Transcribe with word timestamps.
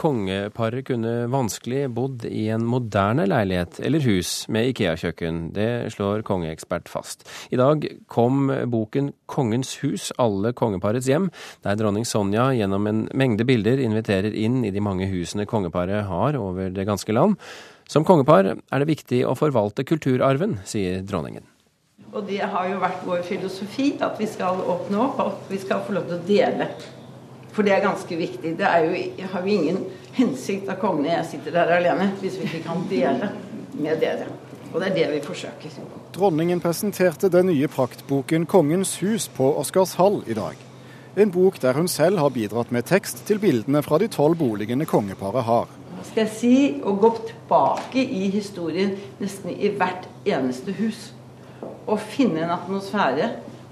kongeparet 0.00 0.86
kunne 0.88 1.28
vanskelig 1.30 1.84
bodd 1.92 2.24
i 2.24 2.46
en 2.54 2.64
moderne 2.64 3.26
leilighet 3.28 3.80
eller 3.84 4.00
hus 4.06 4.46
med 4.52 4.70
Ikea-kjøkken. 4.70 5.42
Det 5.56 5.92
slår 5.94 6.24
kongeekspert 6.26 6.88
fast. 6.88 7.26
I 7.52 7.58
dag 7.60 7.84
kom 8.08 8.48
boken 8.72 9.12
'Kongens 9.28 9.76
hus 9.82 10.10
alle 10.18 10.52
kongeparets 10.52 11.06
hjem', 11.06 11.30
der 11.62 11.76
dronning 11.76 12.06
Sonja 12.06 12.50
gjennom 12.56 12.86
en 12.86 13.08
mengde 13.14 13.44
bilder 13.44 13.78
inviterer 13.78 14.32
inn 14.34 14.64
i 14.64 14.70
de 14.70 14.80
mange 14.80 15.06
husene 15.06 15.46
kongeparet 15.46 16.06
har 16.08 16.36
over 16.36 16.70
det 16.70 16.86
ganske 16.86 17.12
land. 17.12 17.36
Som 17.88 18.04
kongepar 18.04 18.46
er 18.46 18.78
det 18.78 18.86
viktig 18.86 19.24
å 19.26 19.34
forvalte 19.34 19.84
kulturarven, 19.84 20.60
sier 20.64 21.02
dronningen. 21.02 21.42
Og 22.12 22.26
det 22.26 22.40
har 22.40 22.68
jo 22.70 22.78
vært 22.82 23.04
vår 23.06 23.22
filosofi 23.26 23.92
at 24.02 24.18
vi 24.18 24.26
skal 24.26 24.62
åpne 24.62 24.98
opp, 24.98 25.20
at 25.20 25.50
vi 25.50 25.58
skal 25.58 25.82
få 25.86 25.94
lov 25.94 26.08
til 26.08 26.18
å 26.18 26.26
dele. 26.26 26.70
For 27.52 27.66
det 27.66 27.74
er 27.74 27.82
ganske 27.82 28.16
viktig. 28.16 28.54
Det 28.58 28.66
er 28.66 28.84
jo, 28.86 29.26
har 29.32 29.46
jo 29.46 29.46
ingen 29.46 29.84
hensikt 30.14 30.68
at 30.70 30.78
kongen 30.82 31.06
og 31.06 31.12
jeg 31.12 31.26
sitter 31.32 31.56
der 31.58 31.74
alene 31.78 32.12
hvis 32.20 32.38
vi 32.38 32.46
ikke 32.48 32.62
kan 32.68 32.86
dele 32.90 33.30
med 33.74 34.00
dere. 34.02 34.28
Og 34.70 34.80
det 34.80 34.90
er 34.90 34.94
det 34.94 35.06
vi 35.14 35.20
forsøker. 35.26 35.78
Dronningen 36.14 36.60
presenterte 36.60 37.28
den 37.28 37.46
nye 37.46 37.68
praktboken 37.68 38.46
'Kongens 38.46 38.98
hus' 39.02 39.30
på 39.36 39.54
Oscarshall 39.58 40.22
i 40.26 40.34
dag. 40.34 40.56
En 41.16 41.30
bok 41.30 41.62
der 41.62 41.72
hun 41.72 41.88
selv 41.88 42.18
har 42.18 42.28
bidratt 42.28 42.72
med 42.72 42.82
tekst 42.82 43.26
til 43.26 43.38
bildene 43.38 43.82
fra 43.82 43.98
de 43.98 44.06
tolv 44.06 44.36
boligene 44.38 44.86
kongeparet 44.86 45.42
har. 45.42 45.66
Hva 45.96 46.04
skal 46.06 46.22
jeg 46.22 46.32
si? 46.32 46.54
Å 46.86 46.92
gå 46.96 47.10
tilbake 47.26 48.04
i 48.04 48.30
historien 48.30 48.94
nesten 49.18 49.50
i 49.50 49.68
hvert 49.74 50.06
eneste 50.24 50.72
hus 50.72 51.12
Og 51.86 51.98
finne 52.00 52.44
en 52.44 52.50
atmosfære, 52.54 53.30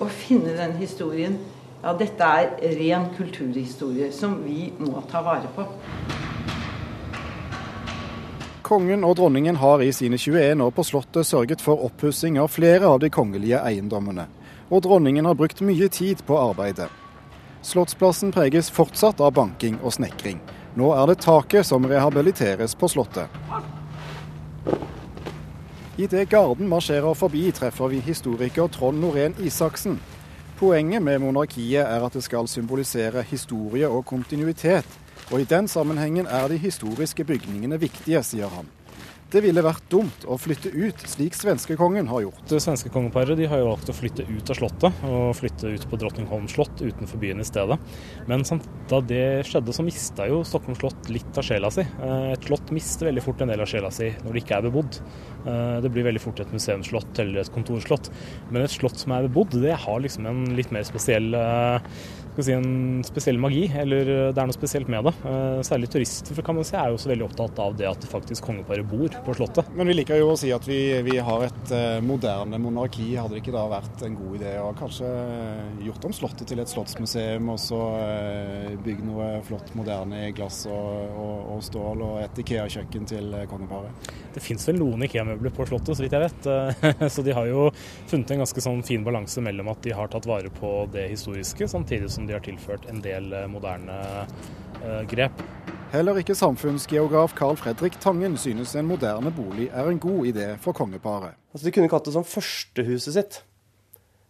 Og 0.00 0.10
finne 0.10 0.56
den 0.56 0.72
historien. 0.72 1.38
Ja, 1.82 1.94
dette 1.96 2.24
er 2.24 2.74
ren 2.76 3.06
kulturhistorie 3.16 4.10
som 4.12 4.34
vi 4.44 4.66
må 4.76 5.00
ta 5.08 5.22
vare 5.24 5.48
på. 5.54 5.64
Kongen 8.62 9.06
og 9.08 9.16
dronningen 9.16 9.56
har 9.56 9.80
i 9.80 9.88
sine 9.96 10.18
21 10.20 10.60
år 10.60 10.74
på 10.76 10.84
Slottet 10.84 11.26
sørget 11.26 11.64
for 11.64 11.80
oppussing 11.88 12.36
av 12.38 12.52
flere 12.52 12.84
av 12.84 13.00
de 13.00 13.08
kongelige 13.10 13.62
eiendommene. 13.64 14.28
Og 14.68 14.84
dronningen 14.84 15.24
har 15.24 15.38
brukt 15.40 15.64
mye 15.64 15.88
tid 15.88 16.20
på 16.28 16.36
arbeidet. 16.38 16.90
Slottsplassen 17.64 18.30
preges 18.32 18.70
fortsatt 18.70 19.20
av 19.24 19.32
banking 19.40 19.80
og 19.80 19.96
snekring. 19.96 20.38
Nå 20.76 20.92
er 20.94 21.08
det 21.08 21.22
taket 21.24 21.66
som 21.66 21.88
rehabiliteres 21.88 22.76
på 22.76 22.92
Slottet. 22.92 23.32
Idet 25.96 26.28
Garden 26.28 26.68
marsjerer 26.68 27.16
forbi, 27.16 27.48
treffer 27.56 27.88
vi 27.88 28.04
historiker 28.04 28.68
Trond 28.68 29.00
Norén 29.00 29.34
Isaksen. 29.40 29.96
Poenget 30.60 31.00
med 31.00 31.22
monarkiet 31.22 31.80
er 31.80 32.02
at 32.04 32.12
det 32.12 32.20
skal 32.20 32.48
symbolisere 32.48 33.22
historie 33.24 33.88
og 33.88 34.02
kontinuitet. 34.04 34.84
Og 35.32 35.40
i 35.40 35.46
den 35.48 35.68
sammenhengen 35.68 36.26
er 36.26 36.48
de 36.52 36.58
historiske 36.60 37.24
bygningene 37.24 37.78
viktige, 37.80 38.20
sier 38.22 38.52
han. 38.52 38.68
Det 39.30 39.38
ville 39.44 39.62
vært 39.62 39.84
dumt 39.92 40.24
å 40.26 40.34
flytte 40.42 40.72
ut, 40.74 41.02
slik 41.06 41.36
svenskekongen 41.38 42.08
har 42.10 42.24
gjort. 42.24 42.40
Det 42.50 42.58
svenske 42.64 42.90
kongeparet 42.90 43.38
de 43.38 43.46
har 43.46 43.60
jo 43.60 43.68
valgt 43.68 43.92
å 43.92 43.94
flytte 43.94 44.24
ut 44.26 44.50
av 44.50 44.58
Slottet, 44.58 45.04
og 45.06 45.36
flytte 45.38 45.70
ut 45.70 45.84
på 45.86 45.98
Drottningholm 46.02 46.48
slott 46.50 46.82
utenfor 46.82 47.20
byen 47.22 47.38
i 47.38 47.46
stedet. 47.46 47.76
Men 48.26 48.42
da 48.90 48.98
det 49.06 49.22
skjedde, 49.46 49.76
så 49.76 49.86
mista 49.86 50.26
jo 50.26 50.40
Stockholm 50.42 50.74
slott 50.80 51.12
litt 51.14 51.38
av 51.38 51.46
sjela 51.46 51.70
si. 51.70 51.84
Eh, 51.86 52.32
et 52.32 52.48
slott 52.48 52.74
mister 52.74 53.06
veldig 53.06 53.22
fort 53.22 53.44
en 53.44 53.54
del 53.54 53.62
av 53.62 53.70
sjela 53.70 53.92
si 53.94 54.10
når 54.24 54.34
det 54.34 54.42
ikke 54.42 54.58
er 54.58 54.66
bebodd. 54.66 54.98
Eh, 55.44 55.76
det 55.86 55.94
blir 55.94 56.08
veldig 56.08 56.24
fort 56.26 56.42
et 56.42 56.56
museumsslott 56.56 57.22
eller 57.22 57.44
et 57.44 57.54
kontorslott. 57.54 58.10
Men 58.50 58.66
et 58.66 58.74
slott 58.74 58.98
som 58.98 59.14
er 59.14 59.28
bebodd, 59.28 59.60
det 59.62 59.78
har 59.86 60.02
liksom 60.02 60.26
en 60.26 60.42
litt 60.58 60.74
mer 60.74 60.90
spesiell 60.90 61.30
eh, 62.40 62.46
si, 62.46 62.54
en 62.56 63.04
spesiell 63.06 63.38
magi, 63.40 63.64
eller 63.82 64.08
det 64.34 64.40
er 64.40 64.48
noe 64.48 64.56
spesielt 64.56 64.90
med 64.90 65.06
det. 65.06 65.12
Særlig 65.66 65.90
turister 65.92 66.40
kan 66.44 66.56
man 66.56 66.66
si, 66.66 66.76
er 66.78 66.90
jo 66.90 66.98
også 66.98 67.10
veldig 67.12 67.26
opptatt 67.26 67.60
av 67.62 67.76
det 67.78 67.88
at 67.88 68.06
faktisk 68.10 68.46
kongeparet 68.48 68.86
bor 68.88 69.14
på 69.26 69.36
Slottet. 69.36 69.70
Men 69.76 69.90
vi 69.90 69.96
liker 70.00 70.20
jo 70.20 70.32
å 70.32 70.38
si 70.40 70.50
at 70.54 70.66
vi, 70.68 70.80
vi 71.06 71.16
har 71.22 71.44
et 71.46 71.72
uh, 71.74 72.00
moderne 72.04 72.58
monarki. 72.60 73.12
Hadde 73.18 73.36
det 73.36 73.42
ikke 73.42 73.54
da 73.54 73.66
vært 73.70 74.04
en 74.06 74.16
god 74.18 74.38
idé 74.40 74.54
å 74.60 74.70
kanskje 74.78 75.10
gjort 75.86 76.08
om 76.08 76.16
Slottet 76.16 76.48
til 76.50 76.62
et 76.62 76.72
slottsmuseum, 76.72 77.52
og 77.52 77.60
så 77.60 77.80
bygge 78.84 79.06
noe 79.06 79.28
flott 79.46 79.72
moderne 79.78 80.24
i 80.28 80.32
glass 80.36 80.62
og, 80.70 81.14
og, 81.14 81.36
og 81.56 81.62
stål, 81.64 82.04
og 82.06 82.18
et 82.24 82.42
Ikea-kjøkken 82.42 83.08
til 83.10 83.34
kongeparet? 83.50 84.10
Det 84.34 84.42
fins 84.44 84.66
vel 84.68 84.80
noen 84.80 85.06
Ikea-møbler 85.06 85.54
på 85.54 85.66
Slottet, 85.68 85.96
så 85.96 86.04
vidt 86.04 86.16
jeg 86.16 86.26
vet. 86.26 86.50
så 87.14 87.24
de 87.26 87.34
har 87.36 87.48
jo 87.50 87.68
funnet 88.10 88.34
en 88.34 88.44
ganske 88.44 88.64
sånn 88.64 88.82
fin 88.86 89.04
balanse 89.06 89.42
mellom 89.44 89.70
at 89.72 89.82
de 89.84 89.94
har 89.96 90.10
tatt 90.12 90.28
vare 90.28 90.50
på 90.54 90.70
det 90.92 91.08
historiske, 91.12 91.68
samtidig 91.70 92.10
som 92.12 92.26
de 92.28 92.29
har 92.36 92.44
tilført 92.44 92.86
en 92.90 93.00
del 93.04 93.32
eh, 93.36 93.48
moderne 93.50 93.96
uh, 94.80 95.02
grep. 95.10 95.42
Heller 95.90 96.20
ikke 96.20 96.36
samfunnsgeograf 96.38 97.34
Carl 97.38 97.56
Fredrik 97.58 97.96
Tangen 98.02 98.36
synes 98.38 98.76
en 98.78 98.86
moderne 98.86 99.32
bolig 99.34 99.66
er 99.74 99.88
en 99.90 99.98
god 99.98 100.28
idé 100.30 100.52
for 100.62 100.76
kongeparet. 100.76 101.34
Altså, 101.50 101.64
de 101.66 101.72
kunne 101.74 101.88
ikke 101.88 101.98
hatt 101.98 102.06
det 102.06 102.14
som 102.14 102.26
førstehuset 102.26 103.16
sitt. 103.16 103.40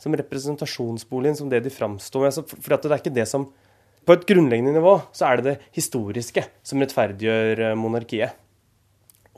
Som 0.00 0.16
representasjonsboligen, 0.16 1.36
som 1.36 1.50
det 1.52 1.60
de 1.66 1.72
framstår 1.74 2.24
med. 2.24 2.54
For 2.56 2.72
det 2.72 2.88
er 2.88 3.02
ikke 3.02 3.14
det 3.20 3.28
som 3.28 3.50
På 4.02 4.16
et 4.16 4.24
grunnleggende 4.26 4.72
nivå 4.74 4.96
så 5.14 5.28
er 5.28 5.38
det 5.38 5.44
det 5.46 5.66
historiske 5.76 6.42
som 6.66 6.80
rettferdiggjør 6.82 7.60
eh, 7.68 7.76
monarkiet. 7.78 8.32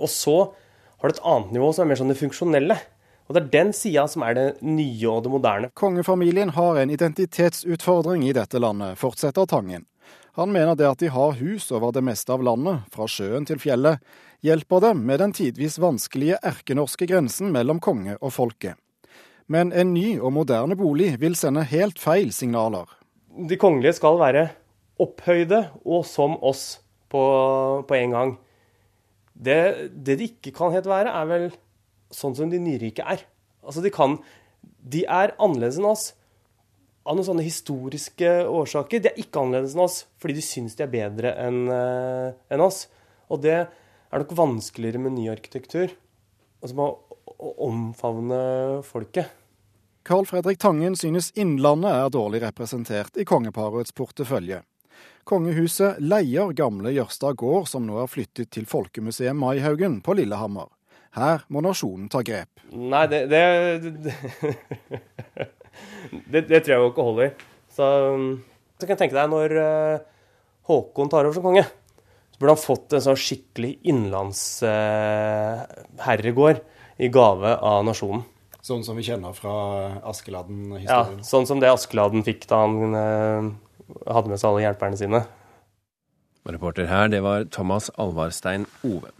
Og 0.00 0.08
så 0.08 0.36
har 1.02 1.10
du 1.10 1.12
et 1.12 1.26
annet 1.28 1.50
nivå 1.52 1.68
som 1.74 1.84
er 1.84 1.90
mer 1.90 1.98
sånn 2.00 2.08
det 2.08 2.16
funksjonelle. 2.16 2.78
Og 3.26 3.34
Det 3.34 3.40
er 3.40 3.50
den 3.52 3.72
sida 3.72 4.04
som 4.10 4.22
er 4.26 4.36
det 4.36 4.48
nye 4.60 5.08
og 5.08 5.24
det 5.24 5.32
moderne. 5.32 5.70
Kongefamilien 5.72 6.52
har 6.52 6.76
en 6.76 6.92
identitetsutfordring 6.92 8.26
i 8.28 8.34
dette 8.36 8.60
landet, 8.60 8.98
fortsetter 9.00 9.48
Tangen. 9.48 9.86
Han 10.34 10.52
mener 10.52 10.74
det 10.74 10.88
at 10.88 11.00
de 11.00 11.08
har 11.14 11.36
hus 11.38 11.70
over 11.72 11.92
det 11.94 12.02
meste 12.04 12.32
av 12.34 12.42
landet, 12.42 12.82
fra 12.92 13.06
sjøen 13.08 13.46
til 13.46 13.60
fjellet, 13.62 14.02
hjelper 14.44 14.82
dem 14.82 15.04
med 15.08 15.22
den 15.22 15.32
tidvis 15.32 15.78
vanskelige 15.80 16.40
erkenorske 16.42 17.06
grensen 17.08 17.52
mellom 17.54 17.80
konge 17.80 18.18
og 18.20 18.34
folket. 18.34 18.74
Men 19.46 19.72
en 19.72 19.92
ny 19.94 20.18
og 20.18 20.34
moderne 20.34 20.76
bolig 20.76 21.14
vil 21.22 21.36
sende 21.38 21.64
helt 21.70 22.00
feil 22.02 22.32
signaler. 22.34 22.88
De 23.30 23.56
kongelige 23.60 23.96
skal 24.00 24.18
være 24.20 24.48
opphøyde 25.00 25.62
og 25.84 26.04
som 26.08 26.36
oss 26.44 26.80
på, 27.12 27.22
på 27.86 27.96
en 27.98 28.16
gang. 28.16 28.34
Det, 29.34 29.90
det 29.94 30.18
de 30.18 30.28
ikke 30.30 30.54
kan 30.56 30.74
helt 30.74 30.88
være, 30.88 31.12
er 31.14 31.30
vel 31.30 31.48
sånn 32.12 32.36
som 32.36 32.50
de 32.52 32.60
nyrike 32.62 33.04
er. 33.04 33.24
Altså, 33.64 33.80
de 33.84 33.92
kan 33.94 34.18
De 34.84 35.04
er 35.08 35.32
annerledes 35.40 35.78
enn 35.80 35.88
oss 35.88 36.10
av 37.04 37.16
noen 37.16 37.26
sånne 37.26 37.44
historiske 37.44 38.28
årsaker. 38.48 39.00
De 39.00 39.10
er 39.10 39.20
ikke 39.20 39.40
annerledes 39.40 39.76
enn 39.76 39.84
oss 39.84 40.02
fordi 40.20 40.38
de 40.38 40.44
syns 40.44 40.76
de 40.76 40.84
er 40.84 40.92
bedre 40.92 41.32
enn 41.40 41.64
uh, 41.68 42.36
en 42.52 42.64
oss. 42.64 42.86
Og 43.32 43.40
det 43.44 43.56
er 43.64 44.22
nok 44.22 44.36
vanskeligere 44.36 45.00
med 45.04 45.16
ny 45.16 45.28
arkitektur. 45.32 45.92
Altså 46.60 46.76
med 46.76 47.14
å 47.34 47.54
omfavne 47.68 48.38
folket. 48.86 49.32
Carl 50.04 50.26
Fredrik 50.28 50.60
Tangen 50.60 50.96
synes 51.00 51.30
Innlandet 51.32 51.92
er 51.92 52.12
dårlig 52.12 52.42
representert 52.44 53.16
i 53.16 53.24
kongeparets 53.24 53.92
portefølje. 53.96 54.60
Kongehuset 55.24 56.02
leier 56.04 56.52
gamle 56.52 56.92
Jørstad 56.92 57.38
gård, 57.40 57.70
som 57.70 57.86
nå 57.88 57.96
er 58.02 58.10
flyttet 58.12 58.50
til 58.52 58.68
Folkemuseet 58.68 59.32
Maihaugen 59.36 60.02
på 60.04 60.18
Lillehammer. 60.18 60.68
Her 61.14 61.44
må 61.52 61.62
nasjonen 61.62 62.08
ta 62.10 62.24
grep. 62.26 62.50
Nei, 62.74 63.04
det, 63.10 63.20
det, 63.30 63.42
det 64.02 64.14
det, 66.32 66.40
det, 66.48 66.60
tror 66.60 66.74
jeg 66.74 66.80
jo 66.82 66.90
ikke 66.90 67.08
holder. 67.08 67.28
Så, 67.70 67.84
så 68.78 68.82
kan 68.84 68.94
jeg 68.94 69.02
tenke 69.04 69.18
deg 69.18 69.28
når 69.30 69.48
uh, 69.58 69.96
Håkon 70.70 71.10
tar 71.12 71.24
over 71.26 71.36
som 71.36 71.46
konge, 71.46 71.64
så 72.34 72.38
burde 72.40 72.54
han 72.56 72.66
fått 72.66 72.88
en 72.96 73.06
sånn 73.06 73.20
skikkelig 73.20 73.72
innlandsherregård 73.92 76.58
uh, 76.58 76.64
i 76.98 77.06
gave 77.14 77.50
av 77.58 77.80
nasjonen. 77.86 78.22
Sånn 78.64 78.84
som 78.86 78.94
vi 78.96 79.04
kjenner 79.04 79.32
fra 79.36 79.54
Askeladden-historien? 80.08 81.18
Ja, 81.20 81.26
sånn 81.26 81.46
som 81.46 81.60
det 81.60 81.68
Askeladden 81.68 82.24
fikk 82.24 82.48
da 82.48 82.56
han 82.64 82.94
uh, 82.96 83.52
hadde 84.08 84.28
med 84.32 84.40
seg 84.40 84.48
alle 84.50 84.64
hjelperne 84.64 84.96
sine. 84.98 85.20
Reporter 86.48 86.86
her, 86.88 87.08
det 87.12 87.20
var 87.24 87.44
Thomas 87.52 87.90
Alvarstein 88.00 88.64
Ove. 88.84 89.10